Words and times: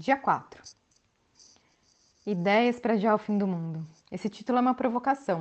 Dia 0.00 0.16
4. 0.16 0.62
Ideias 2.24 2.78
para 2.78 2.92
adiar 2.92 3.16
o 3.16 3.18
fim 3.18 3.36
do 3.36 3.48
mundo. 3.48 3.84
Esse 4.12 4.28
título 4.28 4.58
é 4.58 4.60
uma 4.60 4.72
provocação. 4.72 5.40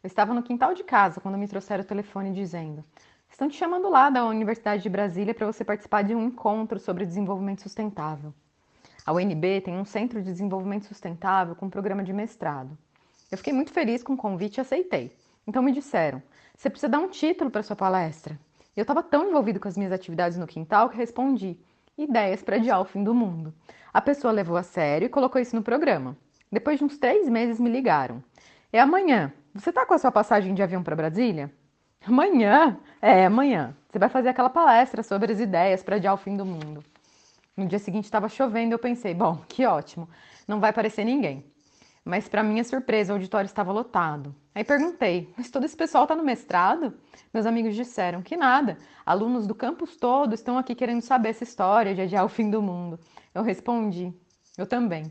Eu 0.00 0.06
estava 0.06 0.32
no 0.32 0.44
quintal 0.44 0.74
de 0.74 0.84
casa 0.84 1.20
quando 1.20 1.36
me 1.36 1.48
trouxeram 1.48 1.82
o 1.82 1.86
telefone 1.86 2.32
dizendo: 2.32 2.84
Estão 3.28 3.48
te 3.48 3.56
chamando 3.56 3.90
lá 3.90 4.10
da 4.10 4.24
Universidade 4.26 4.80
de 4.80 4.88
Brasília 4.88 5.34
para 5.34 5.48
você 5.48 5.64
participar 5.64 6.02
de 6.02 6.14
um 6.14 6.24
encontro 6.24 6.78
sobre 6.78 7.04
desenvolvimento 7.04 7.62
sustentável. 7.62 8.32
A 9.04 9.12
UNB 9.12 9.62
tem 9.62 9.76
um 9.76 9.84
centro 9.84 10.22
de 10.22 10.30
desenvolvimento 10.30 10.86
sustentável 10.86 11.56
com 11.56 11.66
um 11.66 11.70
programa 11.70 12.04
de 12.04 12.12
mestrado. 12.12 12.78
Eu 13.28 13.36
fiquei 13.38 13.52
muito 13.52 13.72
feliz 13.72 14.04
com 14.04 14.12
o 14.12 14.16
convite 14.16 14.58
e 14.58 14.60
aceitei. 14.60 15.10
Então 15.48 15.60
me 15.60 15.72
disseram: 15.72 16.22
Você 16.56 16.70
precisa 16.70 16.88
dar 16.88 17.00
um 17.00 17.08
título 17.08 17.50
para 17.50 17.64
sua 17.64 17.74
palestra. 17.74 18.38
Eu 18.76 18.82
estava 18.82 19.02
tão 19.02 19.28
envolvido 19.28 19.58
com 19.58 19.66
as 19.66 19.76
minhas 19.76 19.92
atividades 19.92 20.38
no 20.38 20.46
quintal 20.46 20.88
que 20.88 20.96
respondi: 20.96 21.58
ideias 21.96 22.42
para 22.42 22.56
adiar 22.56 22.80
o 22.80 22.84
fim 22.84 23.02
do 23.02 23.14
mundo. 23.14 23.54
A 23.92 24.00
pessoa 24.00 24.32
levou 24.32 24.56
a 24.56 24.62
sério 24.62 25.06
e 25.06 25.08
colocou 25.08 25.40
isso 25.40 25.54
no 25.54 25.62
programa. 25.62 26.16
Depois 26.50 26.78
de 26.78 26.84
uns 26.84 26.98
três 26.98 27.28
meses 27.28 27.60
me 27.60 27.70
ligaram. 27.70 28.22
É 28.72 28.80
amanhã. 28.80 29.32
Você 29.54 29.70
está 29.70 29.86
com 29.86 29.94
a 29.94 29.98
sua 29.98 30.10
passagem 30.10 30.54
de 30.54 30.62
avião 30.62 30.82
para 30.82 30.96
Brasília? 30.96 31.50
Amanhã? 32.06 32.78
É, 33.00 33.26
amanhã. 33.26 33.74
Você 33.88 33.98
vai 33.98 34.08
fazer 34.08 34.28
aquela 34.28 34.50
palestra 34.50 35.02
sobre 35.02 35.32
as 35.32 35.40
ideias 35.40 35.82
para 35.82 35.96
adiar 35.96 36.14
o 36.14 36.18
fim 36.18 36.36
do 36.36 36.44
mundo. 36.44 36.82
No 37.56 37.66
dia 37.66 37.78
seguinte 37.78 38.04
estava 38.04 38.28
chovendo 38.28 38.74
eu 38.74 38.78
pensei, 38.78 39.14
bom, 39.14 39.40
que 39.48 39.64
ótimo, 39.64 40.08
não 40.46 40.58
vai 40.58 40.70
aparecer 40.70 41.04
ninguém. 41.04 41.44
Mas, 42.04 42.28
para 42.28 42.42
minha 42.42 42.62
surpresa, 42.62 43.12
o 43.12 43.16
auditório 43.16 43.46
estava 43.46 43.72
lotado. 43.72 44.34
Aí 44.54 44.62
perguntei: 44.62 45.32
Mas 45.36 45.50
todo 45.50 45.64
esse 45.64 45.76
pessoal 45.76 46.04
está 46.04 46.14
no 46.14 46.22
mestrado? 46.22 46.92
Meus 47.32 47.46
amigos 47.46 47.74
disseram 47.74 48.20
que 48.20 48.36
nada. 48.36 48.76
Alunos 49.06 49.46
do 49.46 49.54
campus 49.54 49.96
todo 49.96 50.34
estão 50.34 50.58
aqui 50.58 50.74
querendo 50.74 51.00
saber 51.00 51.30
essa 51.30 51.44
história 51.44 51.94
de 51.94 52.02
adiar 52.02 52.24
o 52.24 52.28
fim 52.28 52.50
do 52.50 52.60
mundo. 52.60 53.00
Eu 53.34 53.42
respondi: 53.42 54.12
Eu 54.58 54.66
também. 54.66 55.10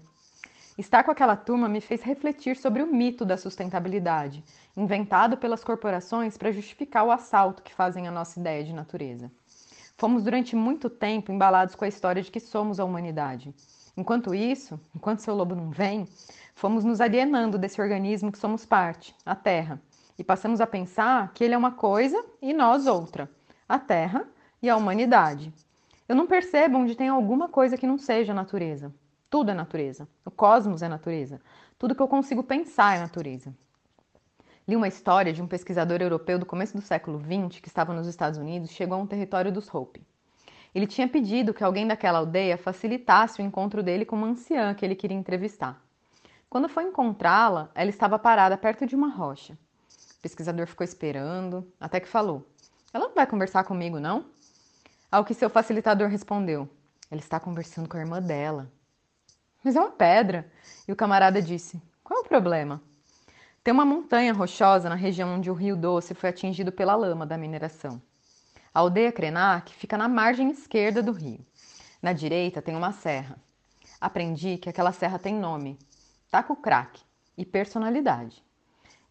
Estar 0.78 1.04
com 1.04 1.12
aquela 1.12 1.36
turma 1.36 1.68
me 1.68 1.82
fez 1.82 2.02
refletir 2.02 2.58
sobre 2.58 2.82
o 2.82 2.88
mito 2.88 3.24
da 3.24 3.38
sustentabilidade, 3.38 4.44
inventado 4.76 5.38
pelas 5.38 5.64
corporações 5.64 6.36
para 6.36 6.52
justificar 6.52 7.06
o 7.06 7.12
assalto 7.12 7.62
que 7.62 7.74
fazem 7.74 8.08
à 8.08 8.12
nossa 8.12 8.40
ideia 8.40 8.64
de 8.64 8.74
natureza. 8.74 9.32
Fomos 9.98 10.24
durante 10.24 10.56
muito 10.56 10.90
tempo 10.90 11.32
embalados 11.32 11.76
com 11.76 11.86
a 11.86 11.88
história 11.88 12.22
de 12.22 12.32
que 12.32 12.40
somos 12.40 12.80
a 12.80 12.86
humanidade. 12.86 13.54
Enquanto 13.96 14.34
isso, 14.34 14.80
enquanto 14.96 15.20
seu 15.20 15.36
lobo 15.36 15.54
não 15.54 15.70
vem, 15.70 16.08
fomos 16.56 16.84
nos 16.84 17.00
alienando 17.00 17.58
desse 17.58 17.80
organismo 17.80 18.32
que 18.32 18.40
somos 18.40 18.66
parte, 18.66 19.16
a 19.26 19.36
Terra, 19.36 19.80
e 20.18 20.24
passamos 20.24 20.60
a 20.60 20.68
pensar 20.68 21.32
que 21.34 21.44
ele 21.44 21.54
é 21.54 21.58
uma 21.58 21.72
coisa 21.72 22.24
e 22.42 22.54
nós 22.54 22.88
outra, 22.88 23.30
a 23.70 23.78
Terra 23.78 24.28
e 24.62 24.70
a 24.70 24.76
humanidade. 24.76 25.54
Eu 26.08 26.16
não 26.16 26.28
percebo 26.28 26.78
onde 26.78 26.96
tem 26.96 27.08
alguma 27.08 27.48
coisa 27.48 27.78
que 27.78 27.88
não 27.88 27.98
seja 27.98 28.34
natureza. 28.34 28.94
Tudo 29.30 29.52
é 29.52 29.54
natureza. 29.54 30.08
O 30.26 30.32
cosmos 30.32 30.82
é 30.82 30.88
natureza. 30.88 31.42
Tudo 31.78 31.96
que 31.96 32.02
eu 32.02 32.08
consigo 32.08 32.44
pensar 32.44 32.98
é 32.98 33.00
natureza. 33.00 33.54
Li 34.68 34.76
uma 34.76 34.88
história 34.88 35.34
de 35.34 35.42
um 35.42 35.48
pesquisador 35.48 36.02
europeu 36.02 36.40
do 36.40 36.46
começo 36.46 36.76
do 36.76 36.82
século 36.82 37.20
XX 37.20 37.60
que 37.60 37.68
estava 37.68 37.94
nos 37.94 38.08
Estados 38.08 38.40
Unidos 38.40 38.70
e 38.70 38.74
chegou 38.74 38.98
a 38.98 39.02
um 39.02 39.08
território 39.08 39.52
dos 39.52 39.74
Hopi. 39.74 40.06
Ele 40.74 40.88
tinha 40.88 41.08
pedido 41.08 41.54
que 41.54 41.64
alguém 41.64 41.88
daquela 41.88 42.20
aldeia 42.20 42.58
facilitasse 42.58 43.42
o 43.42 43.46
encontro 43.46 43.84
dele 43.84 44.06
com 44.06 44.16
uma 44.16 44.28
anciã 44.28 44.74
que 44.74 44.84
ele 44.84 44.96
queria 44.96 45.18
entrevistar. 45.18 45.80
Quando 46.50 46.70
foi 46.70 46.84
encontrá-la, 46.84 47.70
ela 47.76 47.90
estava 47.90 48.18
parada 48.18 48.58
perto 48.58 48.86
de 48.86 48.96
uma 48.96 49.10
rocha. 49.10 49.54
O 50.18 50.22
pesquisador 50.22 50.66
ficou 50.68 50.84
esperando, 50.84 51.68
até 51.80 52.00
que 52.00 52.08
falou: 52.08 52.48
Ela 52.94 53.08
não 53.08 53.16
vai 53.16 53.28
conversar 53.28 53.64
comigo, 53.64 54.00
não? 54.00 54.26
Ao 55.12 55.24
que 55.24 55.34
seu 55.34 55.50
facilitador 55.50 56.10
respondeu: 56.10 56.68
Ela 57.12 57.20
está 57.20 57.40
conversando 57.40 57.88
com 57.88 57.98
a 57.98 58.00
irmã 58.00 58.22
dela. 58.22 58.72
Mas 59.64 59.76
é 59.76 59.80
uma 59.80 59.92
pedra. 59.92 60.52
E 60.88 60.92
o 60.92 60.96
camarada 60.96 61.42
disse: 61.42 61.82
Qual 62.04 62.20
é 62.20 62.22
o 62.22 62.28
problema? 62.28 62.82
Tem 63.64 63.74
uma 63.74 63.86
montanha 63.86 64.34
rochosa 64.34 64.90
na 64.90 64.96
região 64.96 65.36
onde 65.36 65.50
o 65.50 65.54
rio 65.54 65.76
Doce 65.76 66.14
foi 66.14 66.30
atingido 66.30 66.72
pela 66.72 66.96
lama 66.96 67.26
da 67.26 67.38
mineração. 67.38 68.02
A 68.74 68.80
aldeia 68.80 69.12
Krenak 69.12 69.72
fica 69.72 69.96
na 69.96 70.08
margem 70.08 70.50
esquerda 70.50 71.04
do 71.04 71.12
rio. 71.12 71.46
Na 72.02 72.12
direita 72.12 72.60
tem 72.60 72.76
uma 72.76 72.92
serra. 72.92 73.38
Aprendi 74.02 74.58
que 74.58 74.68
aquela 74.68 74.92
serra 74.92 75.20
tem 75.20 75.36
nome, 75.36 75.78
Taco 76.32 76.56
Crack, 76.56 77.00
e 77.38 77.46
personalidade. 77.46 78.44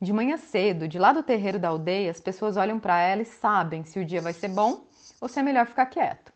De 0.00 0.12
manhã 0.12 0.36
cedo, 0.36 0.88
de 0.88 0.98
lá 0.98 1.12
do 1.12 1.22
terreiro 1.22 1.60
da 1.60 1.68
aldeia, 1.68 2.10
as 2.10 2.20
pessoas 2.20 2.56
olham 2.56 2.80
para 2.80 3.00
ela 3.00 3.22
e 3.22 3.24
sabem 3.24 3.84
se 3.84 4.00
o 4.00 4.04
dia 4.04 4.20
vai 4.20 4.32
ser 4.32 4.48
bom 4.48 4.84
ou 5.20 5.28
se 5.28 5.38
é 5.38 5.42
melhor 5.44 5.64
ficar 5.66 5.86
quieto. 5.86 6.32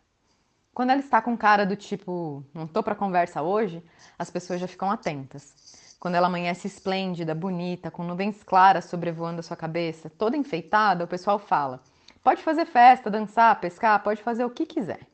Quando 0.73 0.91
ela 0.91 1.01
está 1.01 1.21
com 1.21 1.37
cara 1.37 1.67
do 1.67 1.75
tipo, 1.75 2.45
não 2.55 2.69
tô 2.69 2.81
para 2.81 2.95
conversa 2.95 3.43
hoje, 3.43 3.83
as 4.17 4.31
pessoas 4.31 4.61
já 4.61 4.69
ficam 4.69 4.89
atentas. 4.89 5.97
Quando 5.99 6.15
ela 6.15 6.29
amanhece 6.29 6.69
esplêndida, 6.69 7.35
bonita, 7.35 7.91
com 7.91 8.05
nuvens 8.05 8.45
claras 8.45 8.85
sobrevoando 8.85 9.41
a 9.41 9.43
sua 9.43 9.57
cabeça, 9.57 10.09
toda 10.09 10.37
enfeitada, 10.37 11.03
o 11.03 11.09
pessoal 11.09 11.41
fala: 11.41 11.83
Pode 12.27 12.43
fazer 12.43 12.67
festa, 12.67 13.09
dançar, 13.09 13.61
pescar, 13.61 14.03
pode 14.03 14.21
fazer 14.21 14.45
o 14.45 14.51
que 14.51 14.67
quiser. 14.67 15.07